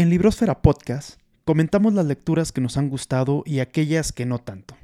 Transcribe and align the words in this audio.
En 0.00 0.08
Librosfera 0.08 0.62
Podcast 0.62 1.20
comentamos 1.44 1.92
las 1.92 2.06
lecturas 2.06 2.52
que 2.52 2.62
nos 2.62 2.78
han 2.78 2.88
gustado 2.88 3.42
y 3.44 3.60
aquellas 3.60 4.12
que 4.12 4.24
no 4.24 4.38
tanto. 4.38 4.74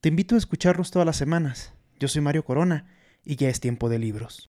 Te 0.00 0.08
invito 0.08 0.36
a 0.36 0.38
escucharlos 0.38 0.90
todas 0.90 1.04
las 1.04 1.18
semanas. 1.18 1.74
Yo 2.00 2.08
soy 2.08 2.22
Mario 2.22 2.46
Corona 2.46 2.86
y 3.26 3.36
ya 3.36 3.50
es 3.50 3.60
tiempo 3.60 3.90
de 3.90 3.98
libros. 3.98 4.48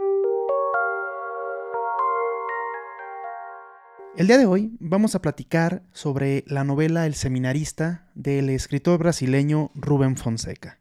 El 4.16 4.28
día 4.28 4.38
de 4.38 4.46
hoy 4.46 4.76
vamos 4.78 5.16
a 5.16 5.20
platicar 5.20 5.82
sobre 5.92 6.44
la 6.46 6.62
novela 6.62 7.06
El 7.06 7.16
seminarista 7.16 8.08
del 8.14 8.50
escritor 8.50 9.00
brasileño 9.00 9.72
Rubén 9.74 10.16
Fonseca. 10.16 10.78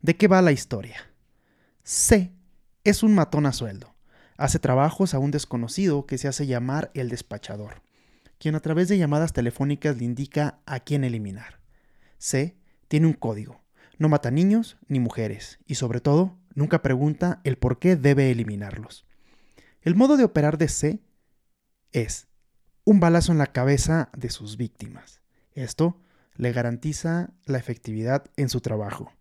¿De 0.00 0.16
qué 0.16 0.26
va 0.26 0.42
la 0.42 0.50
historia? 0.50 0.96
C 1.84 2.32
es 2.82 3.04
un 3.04 3.14
matón 3.14 3.46
a 3.46 3.52
sueldo. 3.52 3.94
Hace 4.36 4.58
trabajos 4.58 5.14
a 5.14 5.20
un 5.20 5.30
desconocido 5.30 6.06
que 6.06 6.18
se 6.18 6.26
hace 6.26 6.48
llamar 6.48 6.90
el 6.94 7.08
despachador 7.08 7.82
quien 8.42 8.56
a 8.56 8.60
través 8.60 8.88
de 8.88 8.98
llamadas 8.98 9.32
telefónicas 9.32 9.98
le 9.98 10.04
indica 10.04 10.58
a 10.66 10.80
quién 10.80 11.04
eliminar. 11.04 11.60
C 12.18 12.56
tiene 12.88 13.06
un 13.06 13.12
código. 13.12 13.62
No 13.98 14.08
mata 14.08 14.32
niños 14.32 14.78
ni 14.88 14.98
mujeres 14.98 15.60
y 15.64 15.76
sobre 15.76 16.00
todo 16.00 16.36
nunca 16.52 16.82
pregunta 16.82 17.40
el 17.44 17.56
por 17.56 17.78
qué 17.78 17.94
debe 17.94 18.32
eliminarlos. 18.32 19.06
El 19.80 19.94
modo 19.94 20.16
de 20.16 20.24
operar 20.24 20.58
de 20.58 20.66
C 20.66 20.98
es 21.92 22.26
un 22.82 22.98
balazo 22.98 23.30
en 23.30 23.38
la 23.38 23.52
cabeza 23.52 24.10
de 24.16 24.28
sus 24.28 24.56
víctimas. 24.56 25.20
Esto 25.52 26.00
le 26.34 26.50
garantiza 26.50 27.30
la 27.44 27.58
efectividad 27.58 28.24
en 28.36 28.48
su 28.48 28.60
trabajo. 28.60 29.12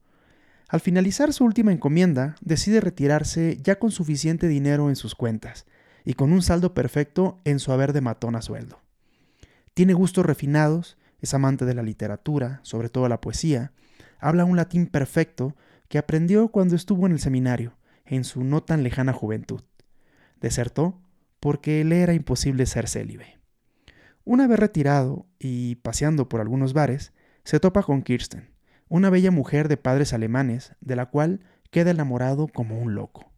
Al 0.68 0.80
finalizar 0.80 1.32
su 1.32 1.46
última 1.46 1.72
encomienda, 1.72 2.38
decide 2.41 2.82
retirarse 2.82 3.60
ya 3.62 3.77
con 3.77 3.91
suficiente 3.91 4.48
dinero 4.48 4.90
en 4.90 4.96
sus 4.96 5.13
cuentas 5.13 5.68
y 6.05 6.16
con 6.16 6.32
un 6.32 6.41
saldo 6.41 6.74
perfecto 6.74 7.40
en 7.46 7.60
su 7.60 7.72
haber 7.72 7.94
de 7.94 8.02
matón 8.02 8.35
a 8.35 8.41
sueldo. 8.41 8.82
Tiene 9.74 9.94
gustos 9.94 10.26
refinados, 10.26 10.98
es 11.20 11.34
amante 11.34 11.66
de 11.66 11.74
la 11.74 11.84
literatura, 11.84 12.60
sobre 12.64 12.90
todo 12.90 13.08
la 13.08 13.22
poesía, 13.22 13.72
habla 14.20 14.46
un 14.46 14.55
latín 14.55 14.88
perfecto 14.88 15.55
que 15.88 15.98
aprendió 15.98 16.50
cuando 16.50 16.76
estuvo 16.76 17.05
en 17.05 17.13
el 17.13 17.20
seminario, 17.20 17.78
en 18.05 18.24
su 18.24 18.44
no 18.44 18.63
tan 18.63 18.84
lejana 18.84 19.13
juventud. 19.13 19.62
Desertó 20.40 21.02
porque 21.40 21.84
le 21.84 22.02
era 22.02 22.13
imposible 22.13 22.66
ser 22.66 22.88
célibe. 22.88 23.40
Una 24.24 24.48
vez 24.48 24.60
retirado 24.60 25.26
y 25.40 25.76
paseando 25.76 26.30
por 26.30 26.41
algunos 26.41 26.74
bares, 26.74 27.13
se 27.44 27.60
topa 27.60 27.82
con 27.82 28.04
Kirsten, 28.04 28.52
una 28.88 29.10
bella 29.10 29.32
mujer 29.32 29.68
de 29.68 29.78
padres 29.78 30.13
alemanes, 30.13 30.76
de 30.82 30.96
la 30.96 31.08
cual 31.08 31.41
queda 31.72 31.91
enamorado 31.91 32.48
como 32.48 32.80
un 32.80 32.94
loco. 32.94 33.32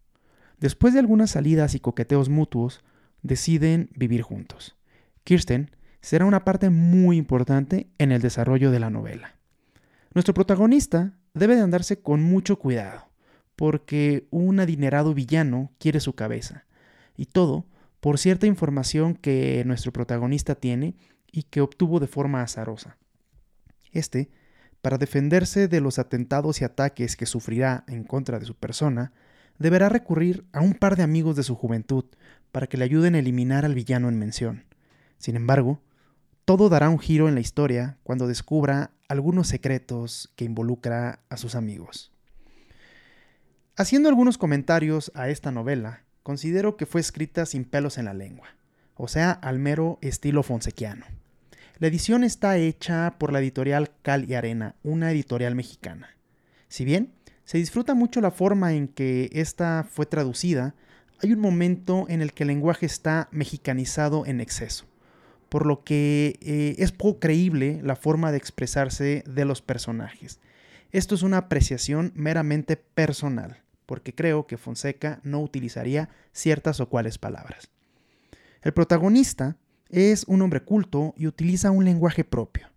Después 0.59 0.93
de 0.93 0.99
algunas 0.99 1.31
salidas 1.31 1.75
y 1.75 1.79
coqueteos 1.79 2.29
mutuos, 2.29 2.83
deciden 3.21 3.89
vivir 3.95 4.21
juntos. 4.21 4.75
Kirsten 5.23 5.71
será 6.03 6.25
una 6.25 6.43
parte 6.43 6.69
muy 6.69 7.15
importante 7.15 7.87
en 7.97 8.11
el 8.11 8.21
desarrollo 8.21 8.71
de 8.71 8.79
la 8.81 8.89
novela. 8.89 9.37
Nuestro 10.13 10.33
protagonista 10.33 11.13
debe 11.33 11.55
de 11.55 11.61
andarse 11.61 12.01
con 12.01 12.21
mucho 12.21 12.59
cuidado, 12.59 13.07
porque 13.55 14.27
un 14.29 14.59
adinerado 14.59 15.13
villano 15.13 15.71
quiere 15.79 16.01
su 16.01 16.13
cabeza, 16.13 16.65
y 17.15 17.27
todo 17.27 17.65
por 18.01 18.19
cierta 18.19 18.47
información 18.47 19.15
que 19.15 19.63
nuestro 19.65 19.93
protagonista 19.93 20.55
tiene 20.55 20.97
y 21.31 21.43
que 21.43 21.61
obtuvo 21.61 22.01
de 22.01 22.07
forma 22.07 22.41
azarosa. 22.41 22.97
Este, 23.93 24.29
para 24.81 24.97
defenderse 24.97 25.69
de 25.69 25.79
los 25.79 25.99
atentados 25.99 26.59
y 26.59 26.65
ataques 26.65 27.15
que 27.15 27.25
sufrirá 27.25 27.85
en 27.87 28.03
contra 28.03 28.39
de 28.39 28.45
su 28.45 28.55
persona, 28.55 29.13
deberá 29.57 29.87
recurrir 29.87 30.43
a 30.51 30.59
un 30.59 30.73
par 30.73 30.97
de 30.97 31.03
amigos 31.03 31.37
de 31.37 31.43
su 31.43 31.55
juventud 31.55 32.03
para 32.51 32.67
que 32.67 32.75
le 32.75 32.83
ayuden 32.83 33.15
a 33.15 33.19
eliminar 33.19 33.63
al 33.63 33.73
villano 33.73 34.09
en 34.09 34.19
mención. 34.19 34.65
Sin 35.17 35.37
embargo, 35.37 35.79
todo 36.45 36.67
dará 36.67 36.89
un 36.89 36.99
giro 36.99 37.29
en 37.29 37.35
la 37.35 37.41
historia 37.41 37.97
cuando 38.03 38.27
descubra 38.27 38.91
algunos 39.07 39.47
secretos 39.47 40.31
que 40.35 40.45
involucra 40.45 41.19
a 41.29 41.37
sus 41.37 41.55
amigos. 41.55 42.11
Haciendo 43.77 44.09
algunos 44.09 44.37
comentarios 44.37 45.11
a 45.15 45.29
esta 45.29 45.51
novela, 45.51 46.03
considero 46.21 46.75
que 46.75 46.85
fue 46.85 47.01
escrita 47.01 47.45
sin 47.45 47.63
pelos 47.63 47.97
en 47.97 48.05
la 48.05 48.13
lengua, 48.13 48.49
o 48.95 49.07
sea, 49.07 49.31
al 49.31 49.57
mero 49.57 49.99
estilo 50.01 50.43
fonsequiano. 50.43 51.05
La 51.79 51.87
edición 51.87 52.23
está 52.23 52.57
hecha 52.57 53.15
por 53.17 53.31
la 53.31 53.39
editorial 53.39 53.91
Cal 54.01 54.29
y 54.29 54.35
Arena, 54.35 54.75
una 54.83 55.11
editorial 55.11 55.55
mexicana. 55.55 56.15
Si 56.67 56.85
bien 56.85 57.13
se 57.45 57.57
disfruta 57.57 57.93
mucho 57.93 58.21
la 58.21 58.31
forma 58.31 58.73
en 58.73 58.89
que 58.89 59.29
esta 59.33 59.87
fue 59.89 60.05
traducida, 60.05 60.75
hay 61.21 61.31
un 61.31 61.39
momento 61.39 62.05
en 62.09 62.21
el 62.21 62.33
que 62.33 62.43
el 62.43 62.47
lenguaje 62.47 62.85
está 62.85 63.29
mexicanizado 63.31 64.25
en 64.25 64.41
exceso 64.41 64.85
por 65.53 65.67
lo 65.67 65.83
que 65.83 66.39
eh, 66.41 66.73
es 66.79 66.91
poco 66.91 67.19
creíble 67.19 67.79
la 67.83 67.95
forma 67.95 68.31
de 68.31 68.39
expresarse 68.39 69.23
de 69.27 69.45
los 69.45 69.61
personajes. 69.61 70.39
Esto 70.91 71.13
es 71.13 71.21
una 71.21 71.37
apreciación 71.37 72.11
meramente 72.15 72.75
personal, 72.75 73.61
porque 73.85 74.15
creo 74.15 74.47
que 74.47 74.57
Fonseca 74.57 75.19
no 75.21 75.41
utilizaría 75.41 76.09
ciertas 76.31 76.79
o 76.79 76.89
cuales 76.89 77.19
palabras. 77.19 77.69
El 78.63 78.73
protagonista 78.73 79.55
es 79.89 80.23
un 80.23 80.41
hombre 80.41 80.63
culto 80.63 81.13
y 81.17 81.27
utiliza 81.27 81.69
un 81.69 81.85
lenguaje 81.85 82.23
propio. 82.23 82.69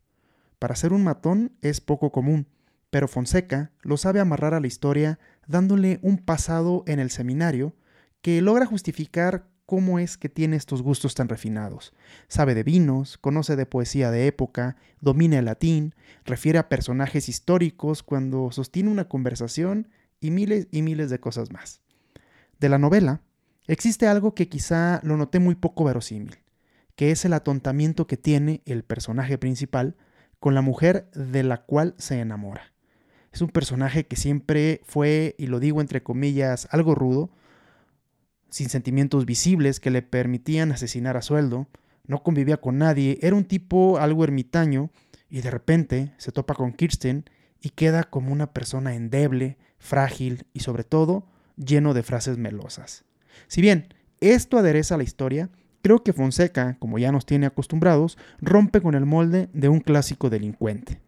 Para 0.59 0.77
ser 0.77 0.93
un 0.93 1.03
matón 1.03 1.53
es 1.63 1.81
poco 1.81 2.13
común, 2.13 2.47
pero 2.91 3.09
Fonseca 3.09 3.71
lo 3.81 3.97
sabe 3.97 4.21
amarrar 4.21 4.53
a 4.53 4.61
la 4.61 4.67
historia 4.67 5.19
dándole 5.47 5.99
un 6.03 6.19
pasado 6.19 6.85
en 6.87 6.99
el 7.01 7.09
seminario 7.09 7.75
que 8.21 8.43
logra 8.43 8.67
justificar 8.67 9.47
cómo 9.67 9.99
es 9.99 10.17
que 10.17 10.29
tiene 10.29 10.57
estos 10.57 10.81
gustos 10.81 11.15
tan 11.15 11.29
refinados. 11.29 11.93
Sabe 12.29 12.55
de 12.55 12.63
vinos, 12.63 13.19
conoce 13.19 13.57
de 13.57 13.67
poesía 13.67 14.11
de 14.11 14.29
época, 14.29 14.77
domina 15.01 15.39
el 15.39 15.45
latín, 15.45 15.95
refiere 16.25 16.59
a 16.59 16.69
personajes 16.69 17.29
históricos 17.29 18.03
cuando 18.03 18.51
sostiene 18.53 18.91
una 18.91 19.09
conversación 19.09 19.89
y 20.21 20.31
miles 20.31 20.69
y 20.71 20.83
miles 20.83 21.11
de 21.11 21.21
cosas 21.21 21.53
más. 21.53 21.83
De 22.61 22.69
la 22.69 22.79
novela, 22.79 23.21
existe 23.67 24.07
algo 24.07 24.35
que 24.35 24.49
quizá 24.49 25.01
lo 25.03 25.17
noté 25.17 25.41
muy 25.41 25.57
poco 25.57 25.85
verosímil, 25.85 26.39
que 26.95 27.11
es 27.11 27.25
el 27.25 27.33
atontamiento 27.33 28.07
que 28.07 28.17
tiene 28.17 28.63
el 28.65 28.85
personaje 28.85 29.37
principal 29.37 29.97
con 30.39 30.55
la 30.55 30.63
mujer 30.63 31.11
de 31.13 31.43
la 31.43 31.65
cual 31.65 31.95
se 31.99 32.21
enamora. 32.21 32.73
Es 33.33 33.43
un 33.43 33.51
personaje 33.51 34.07
que 34.07 34.17
siempre 34.17 34.81
fue, 34.85 35.35
y 35.39 35.49
lo 35.49 35.61
digo 35.61 35.81
entre 35.81 36.03
comillas, 36.03 36.69
algo 36.71 36.95
rudo, 36.95 37.31
sin 38.57 38.71
sentimientos 38.71 39.27
visibles 39.27 39.81
que 39.81 39.91
le 39.91 40.01
permitían 40.01 40.73
asesinar 40.73 41.19
a 41.19 41.21
sueldo, 41.21 41.67
no 42.07 42.23
convivía 42.23 42.57
con 42.57 42.79
nadie, 42.79 43.19
era 43.21 43.37
un 43.37 43.45
tipo 43.45 43.99
algo 43.99 44.25
ermitaño 44.25 44.89
y 45.29 45.43
de 45.43 45.51
repente 45.51 46.15
se 46.17 46.33
topa 46.33 46.55
con 46.55 46.73
Kirsten 46.73 47.27
y 47.61 47.69
queda 47.69 48.05
como 48.05 48.33
una 48.33 48.55
persona 48.55 48.95
endeble, 48.95 49.59
frágil 49.79 50.47
y 50.55 50.61
sobre 50.61 50.85
todo 50.85 51.27
lleno 51.59 51.93
de 51.93 52.03
frases 52.03 52.39
melosas. 52.39 53.05
Si 53.47 53.61
bien 53.61 53.93
esto 54.21 54.57
adereza 54.57 54.97
la 54.97 55.05
historia, 55.05 55.51
creo 55.83 56.03
que 56.03 56.15
Fonseca, 56.15 56.79
como 56.79 56.99
ya 56.99 57.13
nos 57.13 57.27
tiene 57.27 57.45
acostumbrados, 57.45 58.17
rompe 58.41 58.81
con 58.81 58.95
el 58.95 59.05
molde 59.05 59.51
de 59.53 59.69
un 59.69 59.81
clásico 59.81 60.31
delincuente. 60.31 61.03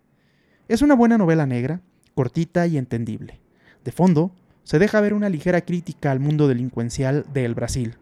Es 0.69 0.83
una 0.83 0.95
buena 0.95 1.17
novela 1.17 1.47
negra, 1.47 1.81
cortita 2.15 2.67
y 2.67 2.77
entendible. 2.77 3.41
De 3.85 3.93
fondo, 3.93 4.35
se 4.69 4.79
deja 4.79 5.01
ver 5.01 5.15
una 5.15 5.31
ligera 5.31 5.63
crítica 5.63 6.11
al 6.11 6.21
mundo 6.21 6.47
delincuencial 6.47 7.25
del 7.33 7.55
Brasil. 7.55 7.97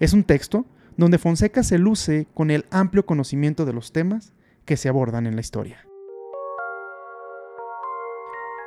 Es 0.00 0.14
un 0.14 0.24
texto 0.24 0.66
donde 0.96 1.16
Fonseca 1.16 1.62
se 1.62 1.78
luce 1.78 2.26
con 2.34 2.50
el 2.50 2.66
amplio 2.72 3.06
conocimiento 3.06 3.64
de 3.64 3.72
los 3.72 3.92
temas 3.92 4.32
que 4.64 4.76
se 4.76 4.88
abordan 4.88 5.28
en 5.28 5.36
la 5.36 5.42
historia. 5.42 5.86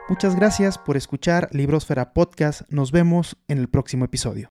Muchas 0.07 0.37
gracias 0.37 0.77
por 0.77 0.95
escuchar 0.95 1.49
Librosfera 1.51 2.13
Podcast. 2.13 2.61
Nos 2.69 2.93
vemos 2.93 3.35
en 3.49 3.57
el 3.57 3.67
próximo 3.67 4.05
episodio. 4.05 4.49